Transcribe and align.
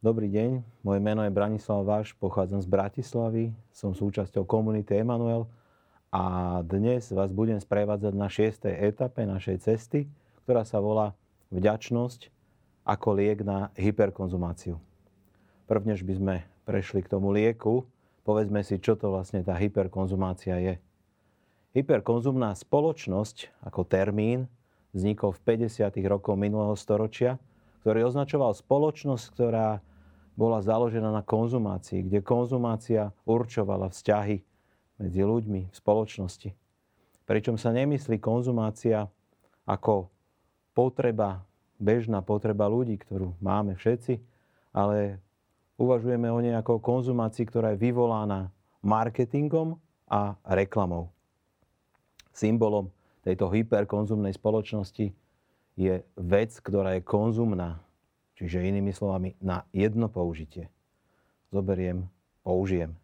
Dobrý 0.00 0.32
deň, 0.32 0.64
moje 0.80 0.96
meno 1.04 1.20
je 1.20 1.28
Branislav 1.28 1.84
Váš, 1.84 2.16
pochádzam 2.16 2.56
z 2.64 2.72
Bratislavy, 2.72 3.52
som 3.68 3.92
súčasťou 3.92 4.48
komunity 4.48 4.96
Emanuel 4.96 5.44
a 6.08 6.56
dnes 6.64 7.12
vás 7.12 7.28
budem 7.36 7.60
sprevádzať 7.60 8.14
na 8.16 8.32
6. 8.32 8.64
etape 8.80 9.28
našej 9.28 9.60
cesty, 9.60 10.08
ktorá 10.40 10.64
sa 10.64 10.80
volá 10.80 11.12
Vďačnosť 11.52 12.32
ako 12.80 13.08
liek 13.12 13.44
na 13.44 13.68
hyperkonzumáciu. 13.76 14.80
Prvnež 15.68 16.00
by 16.00 16.14
sme 16.16 16.34
prešli 16.64 17.04
k 17.04 17.12
tomu 17.12 17.28
lieku, 17.36 17.84
povedzme 18.24 18.64
si, 18.64 18.80
čo 18.80 18.96
to 18.96 19.12
vlastne 19.12 19.44
tá 19.44 19.52
hyperkonzumácia 19.52 20.56
je. 20.64 20.74
Hyperkonzumná 21.76 22.56
spoločnosť 22.56 23.52
ako 23.68 23.84
termín 23.84 24.48
vznikol 24.96 25.36
v 25.36 25.68
50. 25.68 25.92
rokoch 26.08 26.40
minulého 26.40 26.72
storočia, 26.72 27.36
ktorý 27.84 28.08
označoval 28.08 28.56
spoločnosť, 28.56 29.24
ktorá 29.36 29.84
bola 30.40 30.64
založená 30.64 31.12
na 31.12 31.20
konzumácii, 31.20 32.08
kde 32.08 32.24
konzumácia 32.24 33.12
určovala 33.28 33.92
vzťahy 33.92 34.40
medzi 34.96 35.20
ľuďmi 35.20 35.68
v 35.68 35.74
spoločnosti. 35.76 36.56
Pričom 37.28 37.60
sa 37.60 37.76
nemyslí 37.76 38.16
konzumácia 38.16 39.04
ako 39.68 40.08
potreba, 40.72 41.44
bežná 41.76 42.24
potreba 42.24 42.72
ľudí, 42.72 42.96
ktorú 42.96 43.36
máme 43.44 43.76
všetci, 43.76 44.16
ale 44.72 45.20
uvažujeme 45.76 46.32
o 46.32 46.40
nej 46.40 46.56
ako 46.56 46.80
konzumácii, 46.80 47.44
ktorá 47.44 47.76
je 47.76 47.84
vyvolaná 47.84 48.48
marketingom 48.80 49.76
a 50.08 50.40
reklamou. 50.48 51.12
Symbolom 52.32 52.88
tejto 53.20 53.52
hyperkonzumnej 53.52 54.32
spoločnosti 54.32 55.12
je 55.76 55.94
vec, 56.16 56.50
ktorá 56.64 56.96
je 56.96 57.04
konzumná, 57.04 57.84
Čiže 58.40 58.64
inými 58.64 58.96
slovami, 58.96 59.36
na 59.44 59.68
jedno 59.68 60.08
použitie. 60.08 60.72
Zoberiem, 61.52 62.08
použijem. 62.40 62.96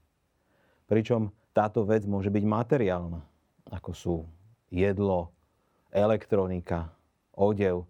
Pričom 0.88 1.28
táto 1.52 1.84
vec 1.84 2.08
môže 2.08 2.32
byť 2.32 2.40
materiálna, 2.40 3.20
ako 3.68 3.90
sú 3.92 4.16
jedlo, 4.72 5.28
elektronika, 5.92 6.88
odev, 7.36 7.84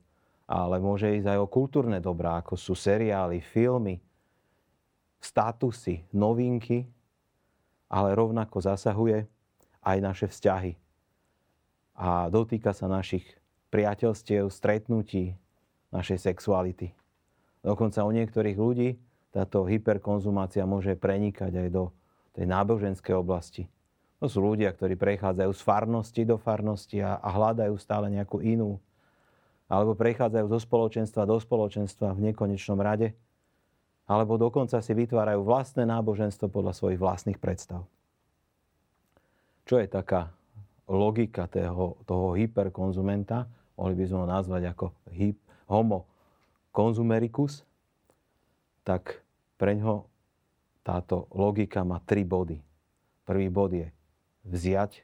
ale 0.50 0.82
môže 0.82 1.06
ísť 1.22 1.30
aj 1.30 1.38
o 1.38 1.46
kultúrne 1.46 2.02
dobrá, 2.02 2.42
ako 2.42 2.58
sú 2.58 2.74
seriály, 2.74 3.38
filmy, 3.38 4.02
statusy, 5.22 6.02
novinky, 6.10 6.82
ale 7.86 8.18
rovnako 8.18 8.58
zasahuje 8.58 9.22
aj 9.86 9.96
naše 10.02 10.26
vzťahy. 10.26 10.74
A 11.94 12.26
dotýka 12.26 12.74
sa 12.74 12.90
našich 12.90 13.22
priateľstiev, 13.70 14.50
stretnutí, 14.50 15.38
našej 15.94 16.26
sexuality. 16.26 16.90
Dokonca 17.66 18.06
u 18.06 18.14
niektorých 18.14 18.54
ľudí 18.54 18.94
táto 19.34 19.66
hyperkonzumácia 19.66 20.62
môže 20.62 20.94
prenikať 20.94 21.66
aj 21.66 21.68
do 21.74 21.90
tej 22.30 22.46
náboženskej 22.46 23.18
oblasti. 23.18 23.66
To 24.22 24.30
sú 24.30 24.38
ľudia, 24.38 24.70
ktorí 24.70 24.94
prechádzajú 24.94 25.50
z 25.50 25.62
farnosti 25.66 26.22
do 26.22 26.38
farnosti 26.38 27.02
a, 27.02 27.18
a 27.18 27.28
hľadajú 27.34 27.74
stále 27.76 28.06
nejakú 28.08 28.38
inú. 28.38 28.78
Alebo 29.66 29.98
prechádzajú 29.98 30.46
zo 30.46 30.62
spoločenstva 30.62 31.26
do 31.26 31.36
spoločenstva 31.42 32.14
v 32.14 32.30
nekonečnom 32.30 32.78
rade. 32.78 33.18
Alebo 34.06 34.38
dokonca 34.38 34.78
si 34.78 34.94
vytvárajú 34.94 35.42
vlastné 35.42 35.90
náboženstvo 35.90 36.46
podľa 36.46 36.70
svojich 36.70 37.02
vlastných 37.02 37.42
predstav. 37.42 37.82
Čo 39.66 39.82
je 39.82 39.90
taká 39.90 40.30
logika 40.86 41.50
toho, 41.50 41.98
toho 42.06 42.38
hyperkonzumenta? 42.38 43.50
Mohli 43.74 43.94
by 43.98 44.04
sme 44.06 44.18
ho 44.22 44.26
nazvať 44.30 44.62
ako 44.70 44.86
hyp, 45.10 45.36
homo 45.66 46.06
konzumerikus, 46.76 47.64
tak 48.84 49.24
pre 49.56 49.72
ňo 49.80 50.04
táto 50.84 51.24
logika 51.32 51.80
má 51.88 52.04
tri 52.04 52.20
body. 52.20 52.60
Prvý 53.24 53.48
bod 53.48 53.72
je 53.72 53.88
vziať, 54.44 55.02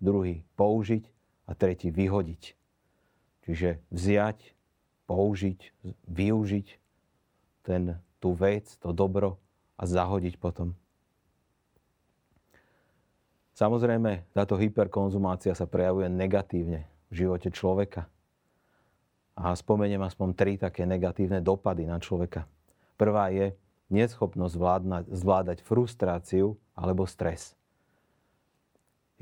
druhý 0.00 0.40
použiť 0.56 1.04
a 1.46 1.52
tretí 1.52 1.92
vyhodiť. 1.92 2.56
Čiže 3.44 3.84
vziať, 3.92 4.56
použiť, 5.04 5.60
využiť 6.08 6.66
ten, 7.62 8.00
tú 8.16 8.32
vec, 8.32 8.72
to 8.80 8.96
dobro 8.96 9.36
a 9.76 9.84
zahodiť 9.84 10.40
potom. 10.40 10.74
Samozrejme, 13.52 14.32
táto 14.32 14.56
hyperkonzumácia 14.56 15.52
sa 15.52 15.68
prejavuje 15.68 16.08
negatívne 16.08 16.88
v 17.12 17.14
živote 17.22 17.52
človeka. 17.52 18.08
A 19.32 19.56
spomeniem 19.56 20.02
aspoň 20.04 20.28
tri 20.36 20.52
také 20.60 20.84
negatívne 20.84 21.40
dopady 21.40 21.88
na 21.88 21.96
človeka. 21.96 22.44
Prvá 23.00 23.32
je 23.32 23.56
neschopnosť 23.88 24.54
vládnať, 24.56 25.04
zvládať 25.12 25.58
frustráciu 25.64 26.56
alebo 26.76 27.08
stres. 27.08 27.56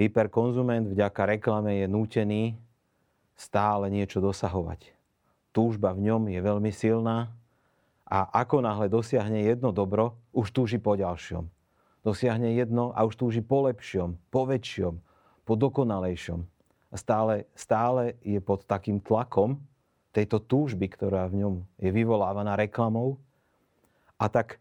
Hyperkonzument 0.01 0.89
vďaka 0.91 1.23
reklame 1.37 1.85
je 1.85 1.87
nútený 1.91 2.43
stále 3.37 3.89
niečo 3.93 4.21
dosahovať. 4.21 4.93
Túžba 5.51 5.97
v 5.97 6.09
ňom 6.09 6.31
je 6.31 6.41
veľmi 6.41 6.71
silná 6.71 7.33
a 8.07 8.27
ako 8.43 8.63
náhle 8.65 8.91
dosiahne 8.91 9.47
jedno 9.47 9.71
dobro, 9.71 10.19
už 10.35 10.51
túži 10.51 10.79
po 10.83 10.99
ďalšom. 10.99 11.47
Dosiahne 12.01 12.57
jedno 12.57 12.97
a 12.97 13.05
už 13.05 13.15
túži 13.15 13.43
po 13.45 13.69
lepšom, 13.69 14.17
po 14.33 14.49
väčšom, 14.49 14.99
po 15.45 15.53
dokonalejšom. 15.55 16.41
A 16.91 16.95
stále, 16.97 17.47
stále 17.55 18.17
je 18.25 18.41
pod 18.41 18.65
takým 18.67 18.99
tlakom, 18.99 19.61
tejto 20.11 20.43
túžby, 20.43 20.91
ktorá 20.91 21.27
v 21.31 21.47
ňom 21.47 21.55
je 21.79 21.91
vyvolávaná 21.95 22.59
reklamou. 22.59 23.19
A 24.19 24.27
tak 24.27 24.59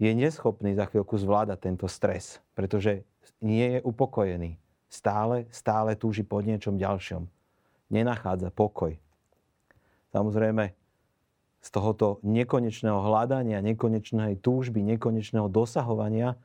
je 0.00 0.10
neschopný 0.14 0.74
za 0.74 0.88
chvíľku 0.88 1.20
zvládať 1.20 1.58
tento 1.68 1.86
stres, 1.86 2.40
pretože 2.56 3.04
nie 3.38 3.78
je 3.78 3.80
upokojený. 3.84 4.56
Stále, 4.88 5.44
stále 5.52 5.94
túži 5.94 6.24
po 6.24 6.40
niečom 6.40 6.80
ďalšom. 6.80 7.28
Nenachádza 7.92 8.48
pokoj. 8.48 8.96
Samozrejme, 10.16 10.72
z 11.58 11.68
tohoto 11.68 12.22
nekonečného 12.24 12.96
hľadania, 13.04 13.60
nekonečnej 13.60 14.40
túžby, 14.40 14.80
nekonečného 14.96 15.50
dosahovania 15.52 16.38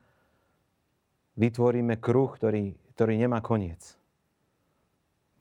vytvoríme 1.40 1.96
kruh, 1.96 2.28
ktorý, 2.36 2.76
ktorý 2.92 3.14
nemá 3.16 3.40
koniec 3.40 3.96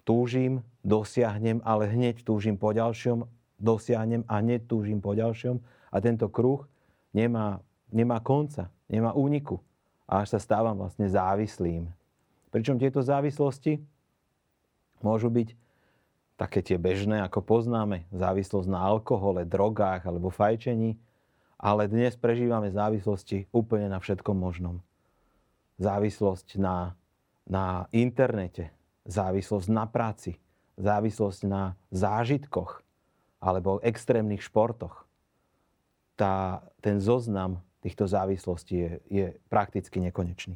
túžim, 0.03 0.63
dosiahnem, 0.83 1.63
ale 1.63 1.87
hneď 1.87 2.23
túžim 2.27 2.59
po 2.59 2.75
ďalšom, 2.75 3.27
dosiahnem 3.59 4.27
a 4.27 4.43
hneď 4.43 4.67
túžim 4.67 4.99
po 4.99 5.15
ďalšom. 5.15 5.59
A 5.91 5.95
tento 6.03 6.27
kruh 6.27 6.67
nemá, 7.15 7.63
nemá 7.91 8.19
konca, 8.19 8.67
nemá 8.91 9.15
úniku. 9.15 9.63
A 10.03 10.23
až 10.23 10.35
sa 10.35 10.39
stávam 10.39 10.75
vlastne 10.75 11.07
závislým. 11.07 11.87
Pričom 12.51 12.77
tieto 12.77 12.99
závislosti 12.99 13.81
môžu 15.01 15.31
byť 15.31 15.55
také 16.35 16.59
tie 16.59 16.75
bežné, 16.75 17.23
ako 17.23 17.39
poznáme, 17.39 18.03
závislosť 18.11 18.67
na 18.67 18.83
alkohole, 18.83 19.47
drogách 19.47 20.03
alebo 20.03 20.33
fajčení, 20.33 20.99
ale 21.55 21.87
dnes 21.87 22.19
prežívame 22.19 22.67
závislosti 22.67 23.47
úplne 23.55 23.87
na 23.87 24.03
všetkom 24.03 24.35
možnom. 24.35 24.83
Závislosť 25.79 26.59
na, 26.59 26.99
na 27.47 27.87
internete, 27.95 28.75
závislosť 29.05 29.67
na 29.69 29.85
práci, 29.87 30.39
závislosť 30.79 31.41
na 31.45 31.75
zážitkoch 31.91 32.81
alebo 33.43 33.83
extrémnych 33.83 34.41
športoch. 34.41 35.03
Tá, 36.15 36.63
ten 36.79 37.03
zoznam 37.03 37.59
týchto 37.83 38.07
závislostí 38.07 38.75
je, 38.79 38.91
je 39.11 39.25
prakticky 39.51 39.99
nekonečný. 39.99 40.55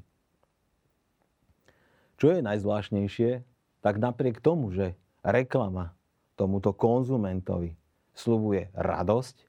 Čo 2.18 2.34
je 2.34 2.40
najzvláštnejšie, 2.42 3.44
tak 3.84 4.00
napriek 4.02 4.42
tomu, 4.42 4.72
že 4.74 4.98
reklama 5.22 5.94
tomuto 6.40 6.72
konzumentovi 6.72 7.76
slubuje 8.18 8.74
radosť, 8.74 9.46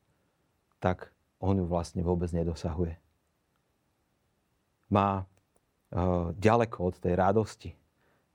tak 0.82 1.14
on 1.40 1.62
ju 1.62 1.64
vlastne 1.64 2.02
vôbec 2.02 2.28
nedosahuje. 2.34 2.98
Má 4.90 5.22
e, 5.22 5.24
ďaleko 6.36 6.76
od 6.92 6.94
tej 6.98 7.14
radosti, 7.14 7.70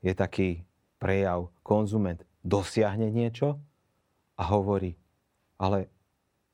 je 0.03 0.13
taký 0.13 0.61
prejav, 0.99 1.49
konzument 1.63 2.19
dosiahne 2.43 3.07
niečo 3.09 3.57
a 4.35 4.43
hovorí, 4.51 4.99
ale 5.55 5.87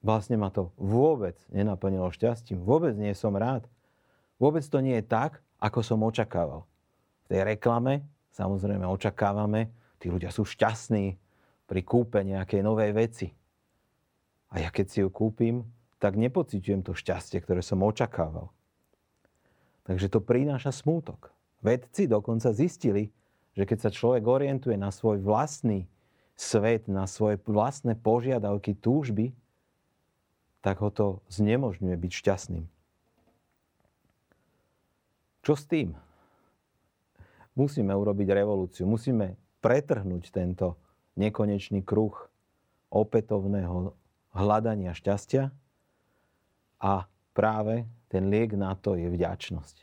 vlastne 0.06 0.38
ma 0.38 0.54
to 0.54 0.70
vôbec 0.78 1.36
nenaplnilo 1.50 2.14
šťastím, 2.14 2.62
vôbec 2.62 2.94
nie 2.94 3.12
som 3.18 3.34
rád, 3.34 3.66
vôbec 4.38 4.62
to 4.64 4.80
nie 4.80 5.02
je 5.02 5.06
tak, 5.10 5.42
ako 5.60 5.82
som 5.82 6.06
očakával. 6.06 6.64
V 7.26 7.36
tej 7.36 7.42
reklame 7.58 8.06
samozrejme 8.40 8.88
očakávame, 8.88 9.68
tí 10.00 10.08
ľudia 10.08 10.32
sú 10.32 10.48
šťastní 10.48 11.20
pri 11.68 11.82
kúpe 11.84 12.24
nejakej 12.24 12.64
novej 12.64 12.92
veci. 12.96 13.28
A 14.50 14.64
ja 14.64 14.72
keď 14.72 14.86
si 14.88 14.98
ju 15.04 15.12
kúpim, 15.12 15.68
tak 16.00 16.16
nepociťujem 16.16 16.82
to 16.88 16.96
šťastie, 16.96 17.44
ktoré 17.44 17.60
som 17.60 17.84
očakával. 17.84 18.50
Takže 19.84 20.08
to 20.08 20.24
prináša 20.24 20.72
smútok. 20.72 21.34
Vedci 21.60 22.08
dokonca 22.08 22.56
zistili, 22.56 23.12
že 23.60 23.68
keď 23.68 23.78
sa 23.84 23.92
človek 23.92 24.24
orientuje 24.24 24.80
na 24.80 24.88
svoj 24.88 25.20
vlastný 25.20 25.84
svet, 26.40 26.88
na 26.88 27.04
svoje 27.12 27.36
vlastné 27.44 28.00
požiadavky, 28.00 28.72
túžby, 28.72 29.36
tak 30.64 30.80
ho 30.80 30.88
to 30.88 31.20
znemožňuje 31.28 31.92
byť 31.92 32.12
šťastným. 32.24 32.64
Čo 35.44 35.54
s 35.60 35.68
tým? 35.68 35.92
Musíme 37.60 37.92
urobiť 37.92 38.32
revolúciu, 38.32 38.88
musíme 38.88 39.36
pretrhnúť 39.60 40.32
tento 40.32 40.80
nekonečný 41.20 41.84
kruh 41.84 42.16
opätovného 42.88 43.92
hľadania 44.40 44.96
šťastia 44.96 45.52
a 46.80 46.94
práve 47.36 47.84
ten 48.08 48.32
liek 48.32 48.56
na 48.56 48.72
to 48.80 48.96
je 48.96 49.12
vďačnosť. 49.12 49.76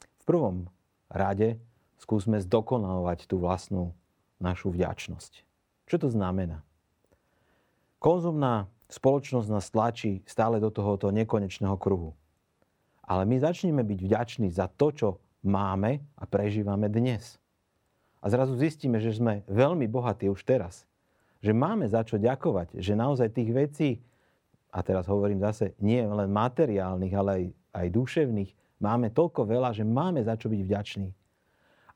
V 0.00 0.22
prvom 0.24 0.72
rade 1.12 1.60
skúsme 2.00 2.40
zdokonalovať 2.40 3.28
tú 3.28 3.36
vlastnú 3.36 3.92
našu 4.40 4.72
vďačnosť. 4.72 5.44
Čo 5.84 5.96
to 6.00 6.08
znamená? 6.08 6.64
Konzumná 8.00 8.72
spoločnosť 8.88 9.48
nás 9.52 9.68
tlačí 9.68 10.24
stále 10.24 10.56
do 10.56 10.72
tohoto 10.72 11.12
nekonečného 11.12 11.76
kruhu. 11.76 12.16
Ale 13.04 13.28
my 13.28 13.36
začneme 13.36 13.84
byť 13.84 13.98
vďační 14.00 14.48
za 14.48 14.72
to, 14.72 14.88
čo 14.96 15.08
máme 15.44 16.00
a 16.16 16.24
prežívame 16.24 16.88
dnes. 16.88 17.36
A 18.20 18.32
zrazu 18.32 18.56
zistíme, 18.56 19.00
že 19.00 19.16
sme 19.16 19.44
veľmi 19.48 19.84
bohatí 19.84 20.28
už 20.32 20.40
teraz. 20.44 20.88
Že 21.40 21.56
máme 21.56 21.84
za 21.88 22.04
čo 22.04 22.16
ďakovať. 22.16 22.80
Že 22.80 22.92
naozaj 22.96 23.28
tých 23.32 23.50
vecí, 23.52 23.90
a 24.70 24.80
teraz 24.80 25.08
hovorím 25.10 25.40
zase, 25.42 25.74
nie 25.82 26.00
len 26.00 26.30
materiálnych, 26.30 27.14
ale 27.16 27.30
aj, 27.32 27.44
aj 27.76 27.86
duševných, 27.92 28.50
máme 28.78 29.10
toľko 29.10 29.48
veľa, 29.48 29.74
že 29.74 29.84
máme 29.84 30.22
za 30.22 30.38
čo 30.38 30.46
byť 30.46 30.60
vďační. 30.62 31.10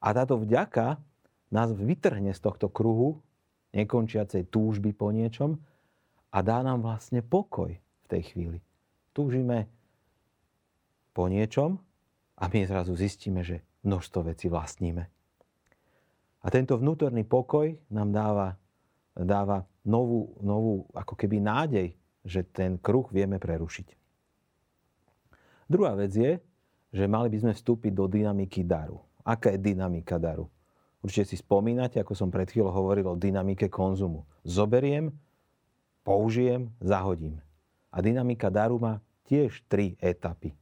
A 0.04 0.12
táto 0.12 0.36
vďaka 0.36 1.00
nás 1.48 1.72
vytrhne 1.72 2.36
z 2.36 2.40
tohto 2.44 2.68
kruhu 2.68 3.24
nekončiacej 3.72 4.52
túžby 4.52 4.92
po 4.92 5.08
niečom 5.08 5.56
a 6.28 6.38
dá 6.44 6.60
nám 6.60 6.84
vlastne 6.84 7.24
pokoj 7.24 7.72
v 7.72 8.06
tej 8.12 8.22
chvíli. 8.28 8.58
Túžime 9.16 9.70
po 11.16 11.30
niečom 11.32 11.80
a 12.36 12.44
my 12.52 12.68
zrazu 12.68 12.92
zistíme, 12.98 13.40
že 13.40 13.64
množstvo 13.86 14.28
vecí 14.28 14.52
vlastníme. 14.52 15.08
A 16.44 16.46
tento 16.52 16.76
vnútorný 16.76 17.24
pokoj 17.24 17.72
nám 17.88 18.12
dáva, 18.12 18.48
dáva 19.16 19.64
novú, 19.88 20.36
novú 20.44 20.84
ako 20.92 21.16
keby 21.16 21.40
nádej, 21.40 21.96
že 22.24 22.44
ten 22.44 22.76
kruh 22.76 23.08
vieme 23.08 23.40
prerušiť. 23.40 23.88
Druhá 25.68 25.96
vec 25.96 26.12
je, 26.12 26.32
že 26.92 27.04
mali 27.08 27.32
by 27.32 27.48
sme 27.48 27.52
vstúpiť 27.56 27.92
do 27.96 28.04
dynamiky 28.04 28.64
daru. 28.64 29.00
Aká 29.24 29.56
je 29.56 29.58
dynamika 29.58 30.20
daru? 30.20 30.52
Určite 31.00 31.32
si 31.32 31.36
spomínate, 31.40 32.00
ako 32.00 32.12
som 32.12 32.28
pred 32.32 32.48
chvíľou 32.48 32.72
hovoril 32.72 33.08
o 33.08 33.16
dynamike 33.16 33.68
konzumu. 33.72 34.24
Zoberiem, 34.44 35.12
použijem, 36.04 36.72
zahodím. 36.80 37.40
A 37.88 38.04
dynamika 38.04 38.52
daru 38.52 38.76
má 38.76 39.00
tiež 39.24 39.64
tri 39.68 39.96
etapy. 40.00 40.52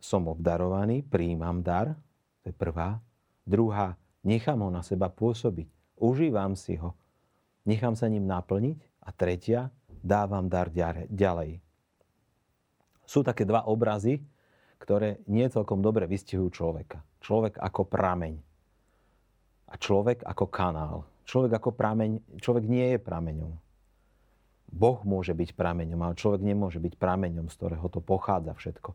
Som 0.00 0.32
obdarovaný, 0.32 1.04
príjmam 1.04 1.60
dar, 1.60 1.92
to 2.40 2.48
je 2.48 2.56
prvá. 2.56 3.00
Druhá, 3.44 4.00
nechám 4.24 4.60
ho 4.64 4.72
na 4.72 4.80
seba 4.80 5.12
pôsobiť, 5.12 5.68
užívam 6.00 6.56
si 6.56 6.80
ho, 6.80 6.96
nechám 7.68 7.92
sa 7.92 8.08
ním 8.08 8.24
naplniť. 8.24 8.88
A 9.00 9.16
tretia, 9.16 9.72
dávam 10.04 10.44
dar 10.44 10.68
ďalej. 11.08 11.58
Sú 13.08 13.24
také 13.24 13.48
dva 13.48 13.64
obrazy, 13.64 14.22
ktoré 14.80 15.20
nie 15.28 15.44
celkom 15.52 15.84
dobre 15.84 16.08
vystihujú 16.08 16.48
človeka. 16.50 17.04
Človek 17.20 17.60
ako 17.60 17.84
prameň 17.84 18.34
a 19.70 19.74
človek 19.76 20.24
ako 20.26 20.44
kanál. 20.48 21.06
Človek 21.28 21.62
ako 21.62 21.70
prameň, 21.76 22.40
človek 22.42 22.64
nie 22.66 22.96
je 22.96 22.98
prameňom. 22.98 23.52
Boh 24.70 24.98
môže 25.06 25.30
byť 25.30 25.54
prameňom, 25.54 26.00
ale 26.00 26.18
človek 26.18 26.42
nemôže 26.42 26.82
byť 26.82 26.94
prameňom, 26.98 27.46
z 27.50 27.54
ktorého 27.54 27.86
to 27.86 28.02
pochádza 28.02 28.54
všetko. 28.56 28.94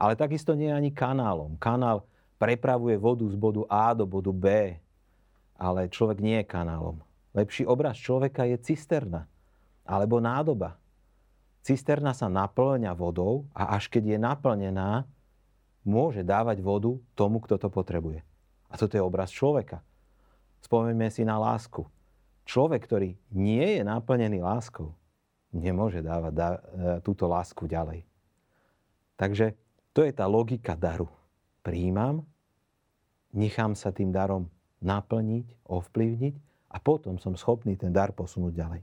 Ale 0.00 0.16
takisto 0.16 0.56
nie 0.56 0.72
je 0.72 0.78
ani 0.78 0.90
kanálom. 0.90 1.60
Kanál 1.60 2.02
prepravuje 2.40 2.96
vodu 2.96 3.26
z 3.28 3.36
bodu 3.36 3.68
A 3.68 3.92
do 3.92 4.08
bodu 4.08 4.32
B, 4.32 4.74
ale 5.60 5.92
človek 5.92 6.18
nie 6.24 6.40
je 6.40 6.48
kanálom. 6.48 7.04
Lepší 7.36 7.68
obraz 7.68 8.00
človeka 8.00 8.48
je 8.48 8.56
cisterna 8.58 9.28
alebo 9.84 10.18
nádoba. 10.18 10.80
Cisterna 11.60 12.16
sa 12.16 12.32
naplňa 12.32 12.96
vodou 12.96 13.44
a 13.52 13.76
až 13.76 13.92
keď 13.92 14.16
je 14.16 14.18
naplnená, 14.18 15.04
môže 15.84 16.24
dávať 16.24 16.60
vodu 16.64 16.96
tomu, 17.12 17.40
kto 17.40 17.60
to 17.60 17.68
potrebuje. 17.68 18.24
A 18.70 18.74
toto 18.80 18.96
je 18.96 19.02
obraz 19.02 19.28
človeka. 19.32 19.84
Spomeňme 20.64 21.08
si 21.08 21.24
na 21.24 21.40
lásku. 21.40 21.84
Človek, 22.44 22.84
ktorý 22.84 23.16
nie 23.32 23.80
je 23.80 23.82
naplnený 23.84 24.40
láskou, 24.40 24.96
nemôže 25.50 26.00
dávať 26.00 26.32
da, 26.32 26.48
e, 26.54 26.58
túto 27.04 27.26
lásku 27.26 27.66
ďalej. 27.66 28.06
Takže 29.18 29.52
to 29.92 30.06
je 30.06 30.12
tá 30.14 30.24
logika 30.24 30.78
daru. 30.78 31.10
Príjmam, 31.60 32.24
nechám 33.36 33.76
sa 33.76 33.92
tým 33.92 34.14
darom 34.14 34.48
naplniť, 34.80 35.68
ovplyvniť 35.68 36.34
a 36.72 36.76
potom 36.80 37.20
som 37.20 37.36
schopný 37.36 37.76
ten 37.76 37.92
dar 37.92 38.16
posunúť 38.16 38.52
ďalej. 38.56 38.82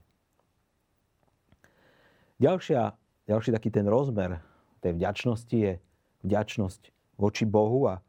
Ďalšia, 2.38 2.94
ďalší 3.26 3.50
taký 3.54 3.70
ten 3.74 3.90
rozmer 3.90 4.42
tej 4.82 4.94
vďačnosti 4.94 5.58
je 5.58 5.82
vďačnosť 6.22 6.82
voči 7.18 7.50
Bohu 7.50 7.90
a 7.90 8.00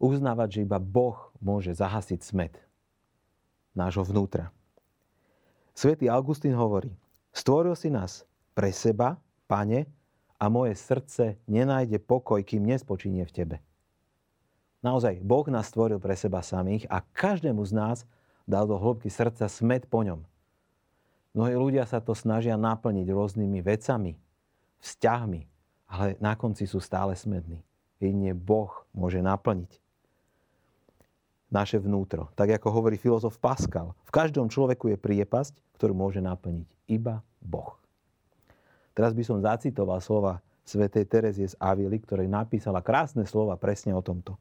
uznávať, 0.00 0.48
že 0.60 0.64
iba 0.64 0.80
Boh 0.80 1.16
môže 1.44 1.76
zahasiť 1.76 2.20
smet 2.24 2.56
nášho 3.76 4.04
vnútra. 4.04 4.48
Svetý 5.76 6.08
Augustín 6.08 6.56
hovorí, 6.56 6.88
Stvoril 7.36 7.76
si 7.76 7.92
nás 7.92 8.24
pre 8.56 8.72
seba, 8.72 9.20
pane, 9.44 9.84
a 10.36 10.52
moje 10.52 10.76
srdce 10.76 11.40
nenájde 11.48 12.00
pokoj, 12.00 12.40
kým 12.44 12.64
nespočinie 12.64 13.24
v 13.24 13.32
tebe. 13.32 13.56
Naozaj, 14.84 15.24
Boh 15.24 15.48
nás 15.48 15.72
stvoril 15.72 15.96
pre 15.96 16.12
seba 16.12 16.44
samých 16.44 16.84
a 16.92 17.00
každému 17.00 17.64
z 17.64 17.72
nás 17.72 17.98
dal 18.44 18.68
do 18.68 18.76
hĺbky 18.76 19.08
srdca 19.08 19.48
smet 19.48 19.88
po 19.88 20.04
ňom. 20.04 20.22
Mnohí 21.36 21.52
ľudia 21.52 21.84
sa 21.84 22.00
to 22.00 22.16
snažia 22.16 22.56
naplniť 22.56 23.12
rôznymi 23.12 23.60
vecami, 23.60 24.16
vzťahmi, 24.80 25.42
ale 25.84 26.16
na 26.16 26.32
konci 26.32 26.64
sú 26.64 26.80
stále 26.80 27.12
smední. 27.12 27.60
Jedine 28.00 28.32
Boh 28.32 28.72
môže 28.96 29.20
naplniť 29.20 29.76
naše 31.52 31.76
vnútro. 31.76 32.32
Tak 32.32 32.56
ako 32.56 32.72
hovorí 32.72 32.96
filozof 32.96 33.36
Pascal, 33.36 33.92
v 34.08 34.10
každom 34.16 34.48
človeku 34.48 34.88
je 34.88 34.98
priepasť, 34.98 35.60
ktorú 35.76 35.92
môže 35.92 36.24
naplniť 36.24 36.68
iba 36.88 37.20
Boh. 37.44 37.76
Teraz 38.96 39.12
by 39.12 39.20
som 39.20 39.44
zacitoval 39.44 40.00
slova 40.00 40.40
svätej 40.64 41.04
Terezie 41.04 41.52
z 41.52 41.54
Avily, 41.60 42.00
ktorej 42.00 42.32
napísala 42.32 42.80
krásne 42.80 43.28
slova 43.28 43.60
presne 43.60 43.92
o 43.92 44.00
tomto. 44.00 44.40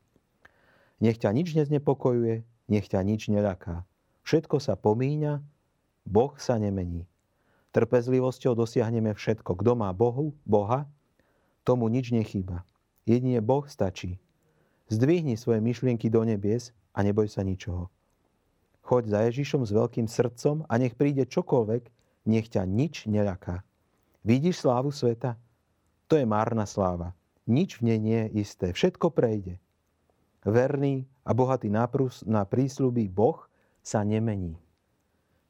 Nech 1.03 1.19
ťa 1.19 1.35
nič 1.35 1.51
neznepokojuje, 1.59 2.47
nech 2.71 2.87
ťa 2.87 3.03
nič 3.03 3.27
neľaká. 3.27 3.83
Všetko 4.23 4.63
sa 4.63 4.79
pomíňa, 4.79 5.43
Boh 6.05 6.37
sa 6.37 6.61
nemení. 6.61 7.03
Trpezlivosťou 7.75 8.55
dosiahneme 8.55 9.11
všetko. 9.11 9.57
Kto 9.59 9.75
má 9.75 9.91
Bohu, 9.91 10.31
Boha, 10.47 10.87
tomu 11.67 11.91
nič 11.91 12.13
nechýba. 12.15 12.63
Jedine 13.03 13.43
Boh 13.43 13.67
stačí. 13.67 14.21
Zdvihni 14.87 15.35
svoje 15.35 15.59
myšlienky 15.59 16.07
do 16.07 16.23
nebies 16.23 16.71
a 16.93 17.01
neboj 17.01 17.27
sa 17.27 17.41
ničoho. 17.41 17.89
Choď 18.85 19.03
za 19.09 19.19
Ježišom 19.27 19.65
s 19.65 19.73
veľkým 19.73 20.05
srdcom 20.05 20.63
a 20.69 20.73
nech 20.77 20.93
príde 20.93 21.25
čokoľvek, 21.25 21.83
nech 22.29 22.47
ťa 22.53 22.69
nič 22.69 23.09
neľaká. 23.09 23.65
Vidíš 24.21 24.61
slávu 24.61 24.93
sveta? 24.93 25.37
To 26.05 26.17
je 26.17 26.25
márna 26.25 26.69
sláva. 26.69 27.17
Nič 27.49 27.81
v 27.81 27.93
nej 27.93 27.99
nie 28.01 28.19
je 28.29 28.45
isté. 28.45 28.73
Všetko 28.73 29.09
prejde. 29.09 29.57
Verný 30.45 31.09
a 31.25 31.33
bohatý 31.33 31.69
na 31.73 32.41
prísľuby 32.45 33.09
Boh 33.09 33.41
sa 33.81 34.05
nemení. 34.05 34.57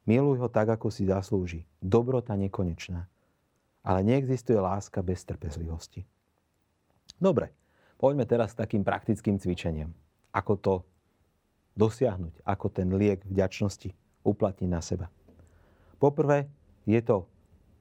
Miluj 0.06 0.38
ho 0.38 0.48
tak, 0.48 0.70
ako 0.70 0.86
si 0.88 1.02
zaslúži. 1.02 1.66
Dobrota 1.82 2.38
nekonečná. 2.38 3.10
Ale 3.82 4.00
neexistuje 4.06 4.58
láska 4.58 5.02
bez 5.02 5.26
trpezlivosti. 5.26 6.06
Dobre, 7.18 7.50
poďme 7.98 8.22
teraz 8.22 8.54
s 8.54 8.58
takým 8.58 8.86
praktickým 8.86 9.42
cvičeniem. 9.42 9.90
Ako 10.30 10.54
to 10.58 10.74
dosiahnuť, 11.74 12.42
ako 12.46 12.66
ten 12.70 12.88
liek 12.94 13.26
vďačnosti 13.26 13.92
uplatniť 14.22 14.70
na 14.70 14.80
seba. 14.80 15.06
Poprvé, 15.98 16.46
je 16.86 16.98
to 17.02 17.26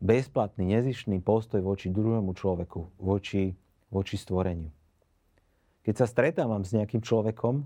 bezplatný, 0.02 0.78
nezišný 0.78 1.22
postoj 1.22 1.62
voči 1.62 1.94
druhému 1.94 2.34
človeku, 2.34 3.02
voči, 3.02 3.54
voči 3.94 4.16
stvoreniu. 4.18 4.70
Keď 5.86 5.94
sa 5.94 6.10
stretávam 6.10 6.66
s 6.66 6.74
nejakým 6.74 7.06
človekom, 7.06 7.62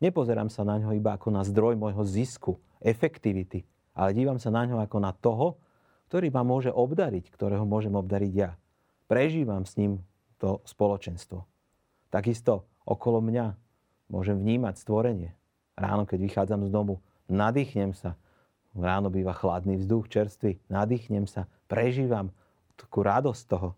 nepozerám 0.00 0.48
sa 0.48 0.64
na 0.64 0.80
ňo 0.80 0.96
iba 0.96 1.12
ako 1.14 1.28
na 1.28 1.44
zdroj 1.44 1.76
môjho 1.76 2.02
zisku, 2.08 2.56
efektivity, 2.80 3.68
ale 4.00 4.16
dívam 4.16 4.40
sa 4.40 4.48
na 4.48 4.64
ňo 4.64 4.80
ako 4.80 4.96
na 4.96 5.12
toho, 5.12 5.60
ktorý 6.08 6.32
ma 6.32 6.40
môže 6.40 6.72
obdariť, 6.72 7.28
ktorého 7.28 7.68
môžem 7.68 7.92
obdariť 7.92 8.32
ja. 8.32 8.56
Prežívam 9.04 9.68
s 9.68 9.76
ním 9.76 10.00
to 10.40 10.64
spoločenstvo. 10.64 11.44
Takisto 12.08 12.64
okolo 12.88 13.20
mňa 13.20 13.52
môžem 14.08 14.40
vnímať 14.40 14.80
stvorenie, 14.80 15.36
Ráno, 15.80 16.04
keď 16.04 16.18
vychádzam 16.20 16.68
z 16.68 16.70
domu, 16.70 17.00
nadýchnem 17.24 17.96
sa. 17.96 18.20
Ráno 18.76 19.08
býva 19.08 19.32
chladný 19.32 19.80
vzduch, 19.80 20.12
čerstvý. 20.12 20.60
Nadýchnem 20.68 21.24
sa, 21.24 21.48
prežívam 21.72 22.28
takú 22.76 23.00
radosť 23.00 23.42
toho. 23.48 23.72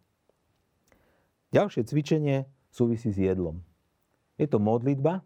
Ďalšie 1.55 1.87
cvičenie 1.87 2.51
súvisí 2.75 3.15
s 3.15 3.19
jedlom. 3.23 3.63
Je 4.35 4.51
to 4.51 4.59
modlitba 4.59 5.23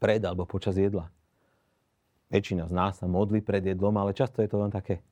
pred 0.00 0.24
alebo 0.24 0.48
počas 0.48 0.80
jedla. 0.80 1.12
Väčšina 2.32 2.64
z 2.64 2.72
nás 2.72 2.96
sa 2.96 3.04
modlí 3.04 3.44
pred 3.44 3.60
jedlom, 3.60 3.92
ale 4.00 4.16
často 4.16 4.40
je 4.40 4.48
to 4.48 4.56
len 4.56 4.72
také 4.72 5.04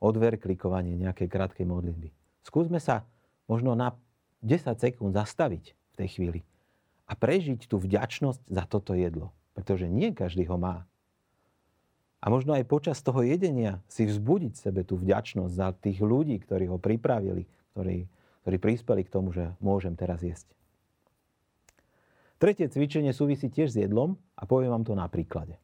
odver 0.00 0.40
klikovanie 0.40 0.96
nejakej 0.96 1.28
krátkej 1.28 1.68
modlitby. 1.68 2.08
Skúsme 2.40 2.80
sa 2.80 3.04
možno 3.44 3.76
na 3.76 3.92
10 4.40 4.72
sekúnd 4.80 5.12
zastaviť 5.12 5.76
v 5.76 5.94
tej 6.00 6.08
chvíli 6.08 6.40
a 7.04 7.12
prežiť 7.12 7.68
tú 7.68 7.76
vďačnosť 7.76 8.48
za 8.48 8.64
toto 8.64 8.96
jedlo. 8.96 9.36
Pretože 9.52 9.86
nie 9.86 10.10
každý 10.16 10.48
ho 10.48 10.56
má. 10.56 10.88
A 12.24 12.32
možno 12.32 12.56
aj 12.56 12.64
počas 12.64 13.04
toho 13.04 13.20
jedenia 13.20 13.84
si 13.84 14.08
vzbudiť 14.08 14.56
sebe 14.56 14.82
tú 14.88 14.96
vďačnosť 14.96 15.52
za 15.52 15.68
tých 15.76 16.00
ľudí, 16.00 16.40
ktorí 16.40 16.72
ho 16.72 16.80
pripravili, 16.80 17.44
ktorí, 17.76 18.08
ktorí 18.42 18.56
prispeli 18.56 19.04
k 19.04 19.12
tomu, 19.12 19.36
že 19.36 19.52
môžem 19.60 19.92
teraz 19.92 20.24
jesť. 20.24 20.48
Tretie 22.40 22.66
cvičenie 22.72 23.12
súvisí 23.12 23.52
tiež 23.52 23.72
s 23.72 23.76
jedlom 23.76 24.16
a 24.34 24.48
poviem 24.48 24.72
vám 24.72 24.84
to 24.88 24.96
na 24.96 25.06
príklade. 25.06 25.60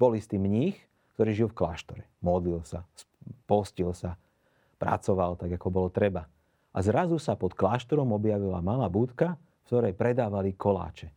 Bol 0.00 0.16
istý 0.16 0.40
mních, 0.40 0.80
ktorý 1.14 1.30
žil 1.36 1.48
v 1.52 1.58
kláštore. 1.60 2.04
Modlil 2.24 2.64
sa, 2.64 2.88
postil 3.44 3.92
sa, 3.92 4.16
pracoval 4.80 5.36
tak, 5.36 5.52
ako 5.60 5.68
bolo 5.68 5.88
treba. 5.92 6.24
A 6.72 6.80
zrazu 6.80 7.20
sa 7.20 7.36
pod 7.36 7.52
kláštorom 7.52 8.08
objavila 8.16 8.64
malá 8.64 8.88
budka, 8.88 9.36
v 9.36 9.64
ktorej 9.68 9.92
predávali 9.92 10.56
koláče. 10.56 11.12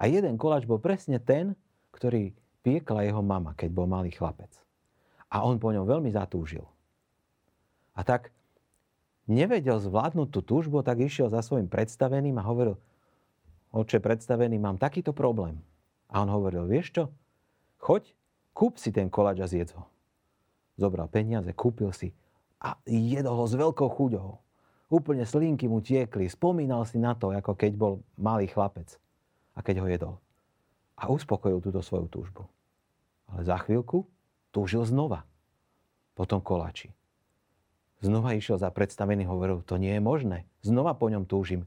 A 0.00 0.08
jeden 0.08 0.40
koláč 0.40 0.64
bol 0.64 0.80
presne 0.80 1.20
ten, 1.20 1.52
ktorý 1.92 2.32
piekla 2.64 3.04
jeho 3.04 3.20
mama, 3.20 3.52
keď 3.52 3.68
bol 3.76 3.84
malý 3.84 4.08
chlapec. 4.08 4.50
A 5.28 5.44
on 5.44 5.60
po 5.60 5.68
ňom 5.68 5.84
veľmi 5.84 6.08
zatúžil. 6.08 6.64
A 7.92 8.00
tak 8.00 8.32
nevedel 9.28 9.76
zvládnuť 9.76 10.28
tú 10.32 10.40
túžbu, 10.40 10.80
tak 10.80 11.04
išiel 11.04 11.28
za 11.28 11.44
svojim 11.44 11.68
predstaveným 11.68 12.40
a 12.40 12.46
hovoril, 12.46 12.80
oče 13.72 14.00
predstavený, 14.00 14.56
mám 14.56 14.80
takýto 14.80 15.12
problém. 15.12 15.60
A 16.08 16.24
on 16.24 16.32
hovoril, 16.32 16.64
vieš 16.64 16.92
čo, 16.92 17.04
choď, 17.80 18.12
kúp 18.52 18.78
si 18.78 18.92
ten 18.92 19.08
koláč 19.12 19.40
a 19.42 19.48
zjedz 19.48 19.76
ho. 19.76 19.84
Zobral 20.80 21.08
peniaze, 21.08 21.52
kúpil 21.52 21.92
si 21.92 22.16
a 22.62 22.78
jedol 22.86 23.36
ho 23.36 23.46
s 23.48 23.58
veľkou 23.58 23.88
chuďou. 23.92 24.40
Úplne 24.92 25.24
slinky 25.24 25.68
mu 25.68 25.80
tiekli, 25.80 26.28
spomínal 26.28 26.84
si 26.84 27.00
na 27.00 27.16
to, 27.16 27.32
ako 27.32 27.56
keď 27.56 27.72
bol 27.76 28.04
malý 28.16 28.48
chlapec 28.48 29.00
a 29.56 29.64
keď 29.64 29.84
ho 29.84 29.86
jedol 29.88 30.14
a 31.02 31.10
uspokojil 31.10 31.58
túto 31.58 31.82
svoju 31.82 32.06
túžbu. 32.06 32.46
Ale 33.26 33.42
za 33.42 33.58
chvíľku 33.58 34.06
túžil 34.54 34.86
znova. 34.86 35.26
Po 36.14 36.28
tom 36.28 36.44
koláči. 36.44 36.94
Znova 38.04 38.36
išiel 38.36 38.60
za 38.60 38.68
predstavený, 38.68 39.24
hovoril, 39.26 39.64
to 39.64 39.80
nie 39.80 39.96
je 39.96 40.02
možné. 40.02 40.44
Znova 40.60 40.94
po 40.94 41.08
ňom 41.08 41.26
túžim. 41.26 41.64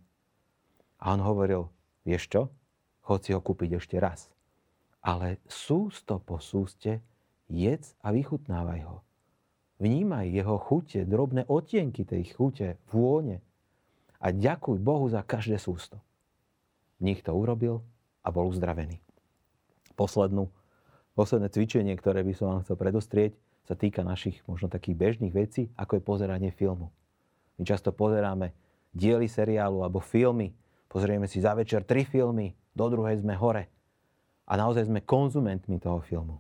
A 1.02 1.12
on 1.18 1.22
hovoril, 1.24 1.68
vieš 2.08 2.30
čo? 2.30 2.42
Chod 3.04 3.26
si 3.26 3.34
ho 3.34 3.42
kúpiť 3.42 3.82
ešte 3.82 3.98
raz. 3.98 4.30
Ale 5.06 5.38
sústo 5.46 6.18
po 6.18 6.42
súste 6.42 7.06
jedz 7.46 7.94
a 8.02 8.10
vychutnávaj 8.10 8.82
ho. 8.90 9.06
Vnímaj 9.78 10.34
jeho 10.34 10.58
chute, 10.58 11.06
drobné 11.06 11.46
otienky 11.46 12.02
tej 12.02 12.34
chute, 12.34 12.82
vône. 12.90 13.46
A 14.18 14.34
ďakuj 14.34 14.82
Bohu 14.82 15.06
za 15.06 15.22
každé 15.22 15.62
sústo. 15.62 16.02
Nich 16.98 17.22
to 17.22 17.38
urobil 17.38 17.86
a 18.26 18.34
bol 18.34 18.50
uzdravený 18.50 19.06
poslednú, 19.96 20.52
posledné 21.16 21.48
cvičenie, 21.50 21.96
ktoré 21.96 22.22
by 22.22 22.34
som 22.36 22.46
vám 22.52 22.62
chcel 22.68 22.76
predostrieť, 22.76 23.34
sa 23.66 23.74
týka 23.74 24.06
našich 24.06 24.46
možno 24.46 24.70
takých 24.70 24.94
bežných 24.94 25.34
vecí, 25.34 25.74
ako 25.74 25.98
je 25.98 26.04
pozeranie 26.04 26.52
filmu. 26.54 26.94
My 27.58 27.66
často 27.66 27.90
pozeráme 27.90 28.54
diely 28.94 29.26
seriálu 29.26 29.82
alebo 29.82 30.04
filmy, 30.04 30.54
pozrieme 30.86 31.26
si 31.26 31.42
za 31.42 31.58
večer 31.58 31.82
tri 31.82 32.06
filmy, 32.06 32.54
do 32.76 32.86
druhej 32.92 33.26
sme 33.26 33.34
hore 33.34 33.72
a 34.46 34.54
naozaj 34.54 34.86
sme 34.86 35.02
konzumentmi 35.02 35.82
toho 35.82 36.02
filmu. 36.06 36.38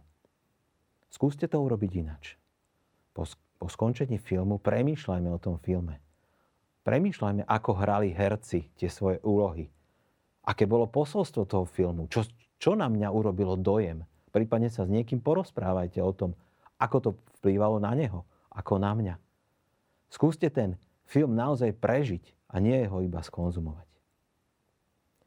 Skúste 1.09 1.49
to 1.49 1.57
urobiť 1.57 1.91
inač. 1.95 2.37
Po, 3.15 3.25
po 3.57 3.67
skončení 3.71 4.19
filmu 4.19 4.59
premýšľajme 4.59 5.29
o 5.31 5.39
tom 5.39 5.57
filme. 5.63 6.03
Premýšľajme, 6.85 7.49
ako 7.49 7.71
hrali 7.81 8.13
herci 8.13 8.69
tie 8.77 8.91
svoje 8.91 9.17
úlohy. 9.25 9.71
Aké 10.45 10.69
bolo 10.69 10.85
posolstvo 10.85 11.49
toho 11.49 11.65
filmu, 11.65 12.05
čo, 12.05 12.21
čo 12.61 12.77
na 12.77 12.85
mňa 12.85 13.09
urobilo 13.09 13.57
dojem. 13.57 14.05
Prípadne 14.29 14.69
sa 14.69 14.85
s 14.85 14.93
niekým 14.93 15.23
porozprávajte 15.23 15.97
o 16.03 16.11
tom, 16.13 16.37
ako 16.77 16.97
to 17.01 17.09
vplývalo 17.39 17.81
na 17.81 17.95
neho, 17.95 18.27
ako 18.51 18.77
na 18.77 18.91
mňa. 18.93 19.15
Skúste 20.11 20.51
ten 20.51 20.77
film 21.07 21.33
naozaj 21.33 21.73
prežiť 21.79 22.51
a 22.51 22.61
nie 22.61 22.85
ho 22.85 23.01
iba 23.01 23.23
skonzumovať. 23.23 23.94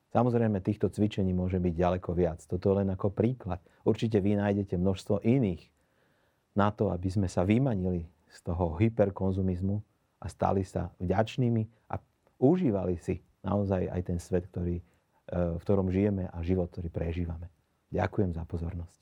Samozrejme, 0.08 0.64
týchto 0.64 0.88
cvičení 0.88 1.36
môže 1.36 1.60
byť 1.60 1.74
ďaleko 1.76 2.10
viac. 2.16 2.40
Toto 2.48 2.72
len 2.72 2.88
ako 2.88 3.12
príklad. 3.12 3.60
Určite 3.84 4.24
vy 4.24 4.40
nájdete 4.40 4.80
množstvo 4.80 5.20
iných 5.20 5.68
na 6.56 6.72
to, 6.72 6.88
aby 6.88 7.08
sme 7.12 7.28
sa 7.28 7.44
vymanili 7.44 8.08
z 8.28 8.38
toho 8.44 8.76
hyperkonzumizmu 8.76 9.76
a 10.18 10.26
stali 10.32 10.64
sa 10.64 10.90
vďačnými 10.98 11.92
a 11.92 12.00
užívali 12.40 12.96
si 12.96 13.20
naozaj 13.44 13.88
aj 13.88 14.00
ten 14.04 14.18
svet, 14.18 14.48
ktorý 14.48 14.80
v 15.28 15.60
ktorom 15.60 15.92
žijeme 15.92 16.24
a 16.32 16.38
život, 16.40 16.72
ktorý 16.72 16.88
prežívame. 16.88 17.52
Ďakujem 17.92 18.32
za 18.32 18.48
pozornosť. 18.48 19.00